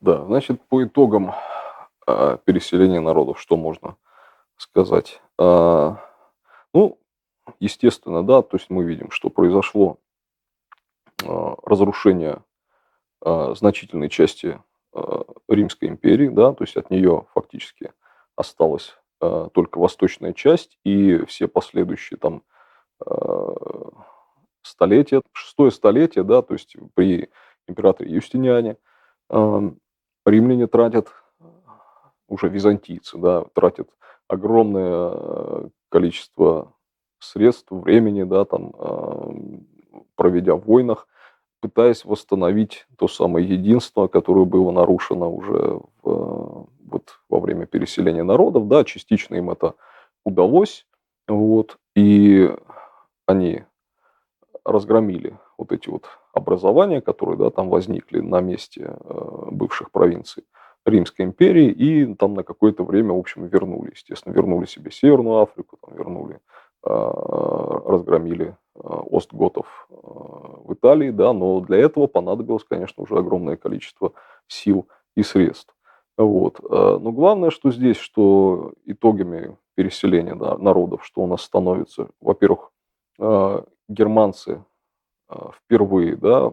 Да, 0.00 0.24
значит, 0.26 0.62
по 0.68 0.84
итогам 0.84 1.34
э, 2.06 2.38
переселения 2.44 3.00
народов, 3.00 3.40
что 3.40 3.56
можно 3.56 3.96
сказать? 4.56 5.20
Э, 5.38 5.96
ну, 6.72 6.98
естественно, 7.58 8.24
да, 8.24 8.42
то 8.42 8.56
есть 8.56 8.70
мы 8.70 8.84
видим, 8.84 9.10
что 9.10 9.28
произошло 9.28 9.98
э, 11.24 11.26
разрушение 11.64 12.42
э, 13.24 13.54
значительной 13.56 14.08
части 14.08 14.60
э, 14.94 15.22
Римской 15.48 15.88
империи, 15.88 16.28
да, 16.28 16.52
то 16.52 16.62
есть 16.62 16.76
от 16.76 16.90
нее 16.90 17.26
фактически 17.34 17.92
осталась 18.36 18.96
э, 19.20 19.48
только 19.52 19.78
восточная 19.78 20.32
часть, 20.32 20.78
и 20.84 21.24
все 21.26 21.48
последующие 21.48 22.18
там 22.18 22.44
э, 23.04 23.54
столетия, 24.62 25.22
шестое 25.32 25.72
столетие, 25.72 26.22
да, 26.22 26.42
то 26.42 26.54
есть 26.54 26.76
при 26.94 27.30
императоре 27.66 28.12
Юстиниане, 28.12 28.76
римляне 30.28 30.66
тратят, 30.66 31.08
уже 32.28 32.48
византийцы, 32.48 33.18
да, 33.18 33.44
тратят 33.54 33.88
огромное 34.28 35.10
э, 35.12 35.68
количество 35.88 36.74
средств, 37.18 37.70
времени, 37.70 38.22
да, 38.24 38.44
там, 38.44 38.72
э, 38.78 40.00
проведя 40.14 40.54
в 40.54 40.64
войнах, 40.64 41.08
пытаясь 41.60 42.04
восстановить 42.04 42.86
то 42.98 43.08
самое 43.08 43.48
единство, 43.48 44.06
которое 44.06 44.44
было 44.44 44.70
нарушено 44.70 45.32
уже 45.32 45.80
в, 46.02 46.68
вот, 46.84 47.20
во 47.28 47.40
время 47.40 47.66
переселения 47.66 48.22
народов. 48.22 48.68
Да, 48.68 48.84
частично 48.84 49.34
им 49.34 49.50
это 49.50 49.74
удалось, 50.24 50.86
вот, 51.26 51.78
и 51.96 52.54
они 53.26 53.64
разгромили 54.64 55.38
вот 55.56 55.72
эти 55.72 55.88
вот 55.88 56.06
образования, 56.38 57.00
которые 57.00 57.36
да, 57.36 57.50
там 57.50 57.68
возникли 57.68 58.20
на 58.20 58.40
месте 58.40 58.96
э, 58.98 59.48
бывших 59.50 59.90
провинций 59.90 60.44
Римской 60.86 61.26
империи, 61.26 61.70
и 61.70 62.14
там 62.14 62.34
на 62.34 62.42
какое-то 62.42 62.84
время, 62.84 63.12
в 63.12 63.18
общем, 63.18 63.46
вернули, 63.46 63.90
естественно, 63.90 64.32
вернули 64.32 64.66
себе 64.66 64.90
Северную 64.90 65.40
Африку, 65.40 65.76
там 65.80 65.94
вернули, 65.96 66.36
э, 66.36 66.90
разгромили 66.90 68.56
э, 68.74 68.80
Остготов 68.80 69.86
в 69.90 70.72
Италии, 70.72 71.10
да, 71.10 71.32
но 71.32 71.60
для 71.60 71.78
этого 71.78 72.06
понадобилось, 72.06 72.64
конечно, 72.64 73.02
уже 73.02 73.18
огромное 73.18 73.56
количество 73.56 74.12
сил 74.46 74.86
и 75.16 75.22
средств. 75.22 75.74
Вот. 76.16 76.58
Но 76.68 77.12
главное, 77.12 77.50
что 77.50 77.70
здесь, 77.70 77.96
что 77.96 78.72
итогами 78.84 79.56
переселения 79.76 80.34
народов, 80.34 81.04
что 81.04 81.22
у 81.22 81.26
нас 81.28 81.42
становится, 81.42 82.08
во-первых, 82.20 82.72
германцы 83.88 84.64
впервые 85.30 86.16
да, 86.16 86.52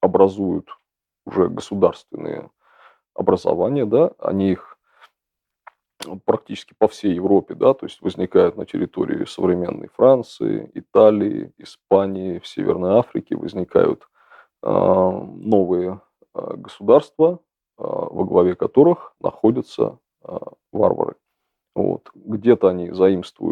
образуют 0.00 0.68
уже 1.26 1.48
государственные 1.48 2.50
образования, 3.14 3.86
да, 3.86 4.12
они 4.18 4.52
их 4.52 4.78
практически 6.24 6.74
по 6.78 6.88
всей 6.88 7.14
Европе, 7.14 7.54
да, 7.54 7.74
то 7.74 7.86
есть 7.86 8.00
возникают 8.00 8.56
на 8.56 8.66
территории 8.66 9.24
современной 9.24 9.88
Франции, 9.88 10.70
Италии, 10.74 11.52
Испании, 11.58 12.38
в 12.38 12.46
Северной 12.46 12.98
Африке, 12.98 13.36
возникают 13.36 14.08
э, 14.62 14.68
новые 14.68 16.00
э, 16.34 16.54
государства, 16.56 17.38
э, 17.78 17.82
во 17.84 18.24
главе 18.24 18.56
которых 18.56 19.14
находятся 19.20 19.98
э, 20.24 20.38
варвары. 20.72 21.14
Вот. 21.74 22.10
Где-то 22.14 22.68
они 22.68 22.90
заимствуют 22.90 23.51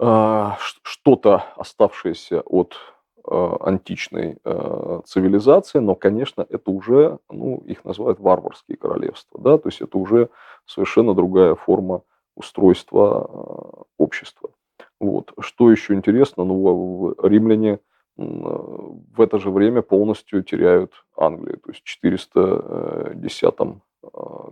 что-то 0.00 1.44
оставшееся 1.56 2.40
от 2.40 2.74
а, 3.22 3.56
античной 3.60 4.38
а, 4.44 5.02
цивилизации, 5.04 5.78
но, 5.78 5.94
конечно, 5.94 6.46
это 6.48 6.70
уже, 6.70 7.18
ну, 7.30 7.58
их 7.66 7.84
называют 7.84 8.18
варварские 8.18 8.78
королевства, 8.78 9.38
да, 9.40 9.58
то 9.58 9.68
есть 9.68 9.82
это 9.82 9.98
уже 9.98 10.30
совершенно 10.64 11.14
другая 11.14 11.54
форма 11.54 12.02
устройства 12.34 13.84
общества. 13.98 14.50
Вот. 14.98 15.32
Что 15.38 15.70
еще 15.70 15.94
интересно, 15.94 16.44
ну, 16.44 17.14
римляне 17.22 17.80
в 18.16 19.20
это 19.20 19.38
же 19.38 19.50
время 19.50 19.82
полностью 19.82 20.42
теряют 20.42 20.92
Англию. 21.16 21.58
То 21.58 21.70
есть 21.70 21.82
в 21.82 21.84
410 21.84 23.54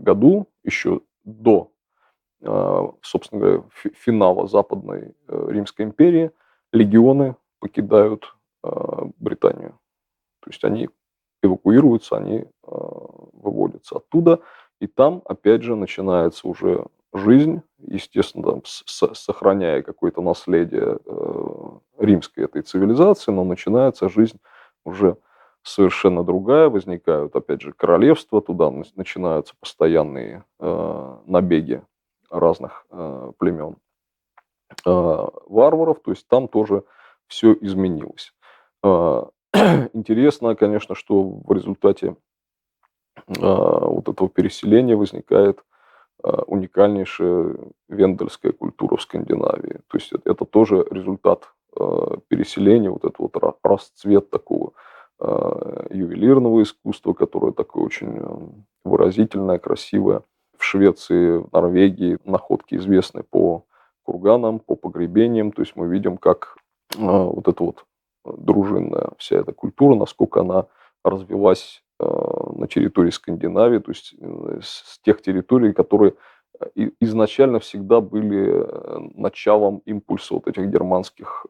году, 0.01 0.47
еще 0.65 1.01
до 1.25 1.63
а, 1.63 1.78
собственно 2.41 3.41
говоря, 3.41 3.63
финала 3.73 4.47
Западной 4.47 5.15
э, 5.27 5.47
Римской 5.51 5.85
империи, 5.85 6.31
легионы 6.73 7.37
покидают 7.61 8.35
а, 8.63 9.09
Британию. 9.19 9.79
То 10.41 10.51
есть 10.51 10.63
они 10.65 10.89
эвакуируются, 11.43 12.17
они 12.17 12.45
а, 12.63 12.77
выводятся 13.33 13.97
оттуда, 13.97 14.41
и 14.81 14.87
там, 14.87 15.23
опять 15.25 15.63
же, 15.63 15.75
начинается 15.75 16.47
уже 16.47 16.87
жизнь, 17.13 17.63
естественно, 17.79 18.45
там, 18.45 18.63
сохраняя 18.65 19.83
какое-то 19.83 20.21
наследие 20.21 20.99
э, 21.05 21.71
римской 21.99 22.45
этой 22.45 22.63
цивилизации, 22.63 23.33
но 23.33 23.45
начинается 23.45 24.09
жизнь 24.09 24.39
уже 24.85 25.17
совершенно 25.63 26.23
другая, 26.23 26.69
возникают, 26.69 27.35
опять 27.35 27.63
же, 27.63 27.73
королевства, 27.73 28.41
туда 28.43 28.71
начинаются 28.95 29.55
постоянные 29.59 30.45
э, 30.61 31.17
набеги 31.27 31.83
разных 32.31 32.87
э, 32.91 33.33
племен 33.39 33.77
э, 34.85 35.27
варваров, 35.47 36.01
то 36.01 36.11
есть 36.11 36.27
там 36.29 36.49
тоже 36.49 36.85
все 37.27 37.53
изменилось. 37.61 38.33
Э, 38.83 39.25
интересно, 39.93 40.55
конечно, 40.55 40.95
что 40.95 41.23
в 41.23 41.53
результате 41.53 42.17
э, 43.27 43.33
вот 43.41 44.09
этого 44.09 44.29
переселения 44.29 44.97
возникает 44.97 45.65
э, 46.23 46.29
уникальнейшая 46.47 47.57
вендельская 47.89 48.53
культура 48.53 48.97
в 48.97 49.03
Скандинавии. 49.03 49.81
То 49.89 49.99
есть 49.99 50.13
это, 50.13 50.31
это 50.31 50.45
тоже 50.45 50.87
результат 50.91 51.53
э, 51.79 52.17
переселения, 52.29 52.91
вот 52.91 53.05
этот 53.05 53.19
вот 53.19 53.37
расцвет 53.63 54.31
такого 54.31 54.73
э, 55.21 55.87
ювелирного 55.91 56.63
искусства, 56.63 57.13
которое 57.15 57.53
такое 57.53 57.85
очень 57.85 58.17
э, 58.19 58.39
выразительное, 58.85 59.59
красивое 59.59 60.23
в 60.59 60.65
Швеции, 60.65 61.39
в 61.39 61.49
Норвегии 61.53 62.19
находки 62.25 62.75
известны 62.75 63.23
по 63.23 63.65
курганам, 64.03 64.59
по 64.59 64.75
погребениям. 64.75 65.53
То 65.53 65.63
есть 65.63 65.77
мы 65.77 65.89
видим, 65.89 66.19
как 66.19 66.57
э, 66.97 67.01
вот 67.01 67.47
эта 67.47 67.63
вот 67.63 67.85
дружинная 68.25 69.11
вся 69.19 69.37
эта 69.37 69.53
культура, 69.53 69.95
насколько 69.95 70.41
она 70.41 70.67
развилась 71.05 71.83
э, 72.01 72.05
на 72.57 72.67
территории 72.67 73.11
Скандинавии, 73.11 73.79
то 73.79 73.91
есть 73.91 74.15
э, 74.19 74.61
с 74.63 74.99
тех 75.01 75.23
территорий, 75.23 75.73
которые 75.73 76.15
изначально 77.01 77.61
всегда 77.61 78.01
были 78.01 78.67
началом 79.15 79.79
импульса 79.85 80.35
вот 80.35 80.49
этих 80.49 80.67
германских 80.67 81.47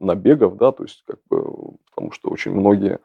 набегов, 0.00 0.56
да, 0.56 0.72
то 0.72 0.84
есть 0.84 1.04
как 1.06 1.18
бы, 1.28 1.76
потому 1.90 2.10
что 2.10 2.30
очень 2.30 2.52
многие 2.52 3.00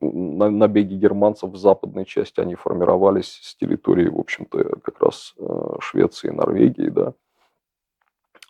набеги 0.00 0.94
германцев 0.94 1.50
в 1.50 1.56
западной 1.56 2.04
части, 2.04 2.40
они 2.40 2.54
формировались 2.54 3.40
с 3.42 3.56
территории, 3.56 4.08
в 4.08 4.18
общем-то, 4.18 4.80
как 4.80 5.00
раз 5.00 5.34
э, 5.38 5.76
Швеции, 5.80 6.30
Норвегии, 6.30 6.88
да. 6.88 7.14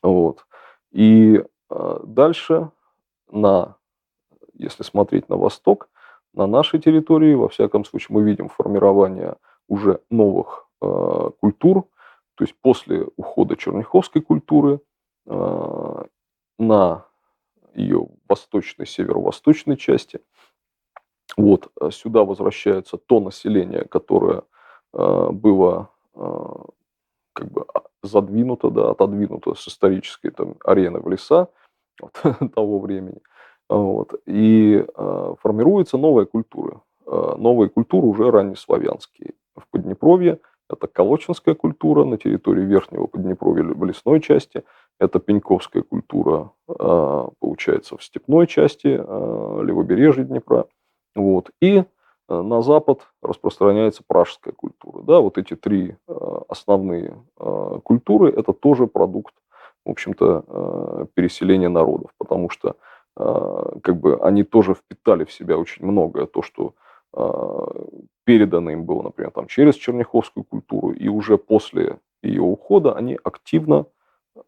Вот. 0.02 0.46
И 0.90 1.42
э, 1.70 2.00
дальше 2.04 2.70
на, 3.30 3.76
если 4.54 4.82
смотреть 4.82 5.28
на 5.28 5.36
восток, 5.36 5.88
на 6.32 6.46
нашей 6.46 6.80
территории, 6.80 7.34
во 7.34 7.48
всяком 7.48 7.84
случае, 7.84 8.16
мы 8.16 8.22
видим 8.22 8.48
формирование 8.48 9.36
уже 9.68 10.00
новых 10.10 10.68
э, 10.82 11.30
культур, 11.40 11.84
то 12.34 12.44
есть 12.44 12.54
после 12.60 13.06
ухода 13.16 13.56
черняховской 13.56 14.20
культуры 14.20 14.80
э, 15.26 16.04
на 16.58 17.06
ее 17.74 18.08
восточной, 18.28 18.86
северо-восточной 18.86 19.76
части– 19.76 20.20
вот, 21.36 21.70
э, 21.80 21.90
сюда 21.90 22.24
возвращается 22.24 22.96
то 22.96 23.20
население, 23.20 23.84
которое 23.84 24.42
э, 24.92 25.28
было 25.30 25.90
э, 26.14 26.46
как 27.32 27.50
бы 27.50 27.64
а, 27.74 27.82
задвинуто, 28.02 28.70
да, 28.70 28.90
отодвинуто 28.90 29.54
с 29.54 29.66
исторической 29.66 30.30
там, 30.30 30.54
арены 30.64 31.00
в 31.00 31.08
леса 31.08 31.48
вот, 32.00 32.12
того 32.54 32.78
времени. 32.78 33.20
Вот, 33.68 34.14
и 34.26 34.84
э, 34.86 35.34
формируется 35.40 35.98
новая 35.98 36.26
культура. 36.26 36.82
Новые 37.06 37.68
культуры 37.68 38.06
уже 38.06 38.30
раннеславянские. 38.30 39.34
В 39.56 39.68
Поднепровье 39.70 40.38
это 40.70 40.86
колочинская 40.86 41.54
культура 41.54 42.04
на 42.04 42.16
территории 42.16 42.64
Верхнего 42.64 43.06
Поднепровья 43.06 43.62
в 43.62 43.84
лесной 43.84 44.20
части. 44.22 44.64
Это 44.98 45.18
пеньковская 45.18 45.82
культура, 45.82 46.52
получается, 46.66 47.98
в 47.98 48.02
степной 48.02 48.46
части 48.46 48.86
левобережья 48.88 50.24
Днепра. 50.24 50.66
Вот. 51.14 51.50
И 51.60 51.78
э, 51.78 51.84
на 52.28 52.62
Запад 52.62 53.06
распространяется 53.22 54.02
пражская 54.06 54.52
культура. 54.52 55.02
Да, 55.02 55.20
вот 55.20 55.38
эти 55.38 55.54
три 55.54 55.96
э, 56.08 56.38
основные 56.48 57.22
э, 57.38 57.78
культуры– 57.82 58.30
это 58.36 58.52
тоже 58.52 58.86
продукт, 58.86 59.34
в 59.84 59.90
общем-то, 59.90 61.08
переселения 61.12 61.68
народов, 61.68 62.10
потому 62.16 62.48
что 62.48 62.76
как 63.16 64.00
бы 64.00 64.18
они 64.22 64.42
тоже 64.42 64.74
впитали 64.74 65.24
в 65.24 65.30
себя 65.30 65.58
очень 65.58 65.84
многое, 65.84 66.24
то, 66.24 66.40
что 66.40 66.72
передано 68.24 68.70
им 68.70 68.86
было, 68.86 69.02
например, 69.02 69.30
там, 69.30 69.46
через 69.46 69.74
черняховскую 69.74 70.42
культуру, 70.42 70.92
и 70.92 71.06
уже 71.08 71.36
после 71.36 71.98
ее 72.22 72.40
ухода 72.40 72.94
они 72.94 73.18
активно 73.22 73.84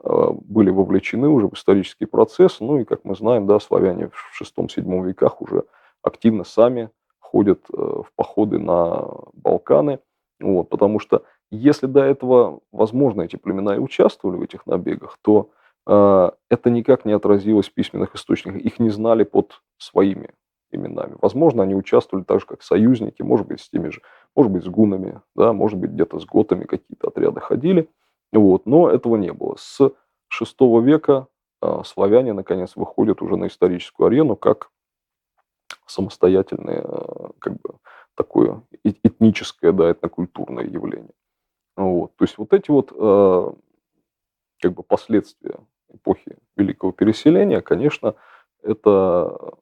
были 0.03 0.71
вовлечены 0.71 1.29
уже 1.29 1.49
в 1.49 1.53
исторический 1.53 2.07
процесс, 2.07 2.61
ну 2.61 2.79
и, 2.79 2.85
как 2.85 3.05
мы 3.05 3.15
знаем, 3.15 3.47
да, 3.47 3.61
славяне 3.61 4.09
в 4.09 4.43
VI-VII 4.43 5.05
веках 5.05 5.43
уже 5.43 5.65
активно 6.07 6.45
сами 6.45 6.91
ходят 7.19 7.65
в 7.69 8.07
походы 8.15 8.59
на 8.59 9.09
Балканы, 9.35 9.99
вот, 10.41 10.69
потому 10.69 10.99
что 10.99 11.25
если 11.51 11.87
до 11.87 12.03
этого, 12.03 12.61
возможно, 12.73 13.23
эти 13.23 13.37
племена 13.37 13.77
и 13.77 13.79
участвовали 13.79 14.37
в 14.37 14.43
этих 14.43 14.67
набегах, 14.67 15.19
то 15.23 15.51
э, 15.87 16.31
это 16.51 16.71
никак 16.71 17.05
не 17.05 17.13
отразилось 17.13 17.69
в 17.69 17.73
письменных 17.73 18.15
источниках. 18.15 18.61
Их 18.61 18.79
не 18.79 18.91
знали 18.91 19.25
под 19.25 19.63
своими 19.79 20.31
именами. 20.73 21.17
Возможно, 21.23 21.63
они 21.63 21.75
участвовали 21.75 22.25
так 22.25 22.41
же, 22.41 22.47
как 22.47 22.63
союзники, 22.63 23.23
может 23.23 23.47
быть, 23.47 23.61
с 23.61 23.71
теми 23.71 23.91
же, 23.91 24.03
может 24.35 24.51
быть, 24.51 24.65
с 24.65 24.69
гунами, 24.69 25.21
да, 25.37 25.53
может 25.53 25.79
быть, 25.79 25.93
где-то 25.93 26.19
с 26.19 26.27
готами 26.27 26.65
какие-то 26.65 27.09
отряды 27.09 27.41
ходили. 27.41 27.89
Вот, 28.33 28.67
но 28.67 28.91
этого 28.91 29.17
не 29.17 29.33
было. 29.33 29.55
С 29.57 29.81
VI 29.81 30.83
века 30.83 31.29
э, 31.63 31.83
славяне, 31.85 32.33
наконец, 32.33 32.75
выходят 32.75 33.23
уже 33.23 33.37
на 33.37 33.47
историческую 33.47 34.09
арену 34.09 34.35
как 34.35 34.71
самостоятельные, 35.97 36.83
э, 36.85 37.29
как 37.39 37.55
бы, 37.55 37.75
такое 38.15 38.63
этническое, 38.85 39.73
да, 39.73 39.91
этнокультурное 39.91 40.65
явление. 40.65 41.13
Вот. 41.77 42.17
То 42.17 42.25
есть 42.25 42.39
вот 42.39 42.53
эти 42.53 42.71
вот 42.71 42.93
э, 42.95 43.53
как 44.61 44.73
бы 44.73 44.83
последствия 44.83 45.59
эпохи 45.93 46.39
Великого 46.57 46.93
переселения, 46.93 47.61
конечно, 47.61 48.15
это 48.63 49.55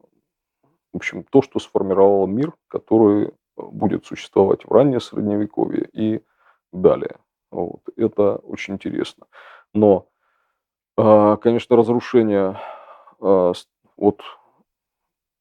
в 0.95 0.97
общем, 0.97 1.25
то, 1.25 1.43
что 1.43 1.59
сформировало 1.59 2.27
мир, 2.27 2.53
который 2.69 3.33
будет 3.57 4.07
существовать 4.07 4.65
в 4.65 4.71
раннее 4.71 5.01
Средневековье 5.01 5.89
и 5.93 6.23
далее. 6.73 7.17
Вот. 7.51 7.81
Это 7.97 8.37
очень 8.37 8.75
интересно. 8.75 9.27
Но, 9.73 10.09
э, 10.97 11.37
конечно, 11.43 11.77
разрушение 11.77 12.61
э, 13.21 13.53
от 13.97 14.23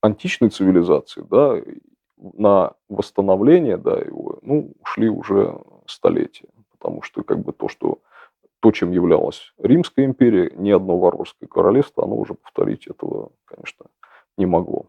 античной 0.04 0.50
цивилизации, 0.50 1.26
да, 1.30 1.62
на 2.18 2.74
восстановление, 2.90 3.78
да, 3.78 3.96
его, 3.98 4.40
ну, 4.42 4.74
ушли 4.82 5.10
уже 5.10 5.60
столетия 5.88 6.48
потому 6.84 7.02
что 7.02 7.24
как 7.24 7.40
бы 7.40 7.54
то, 7.54 7.70
что 7.70 8.00
то, 8.60 8.72
чем 8.72 8.92
являлась 8.92 9.54
Римская 9.58 10.06
империя, 10.06 10.52
ни 10.56 10.70
одно 10.70 10.98
варварское 10.98 11.48
королевство, 11.48 12.04
оно 12.04 12.18
уже 12.18 12.34
повторить 12.34 12.88
этого, 12.88 13.32
конечно, 13.46 13.86
не 14.38 14.46
могло. 14.46 14.88